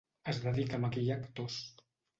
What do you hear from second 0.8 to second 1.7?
maquillar actors.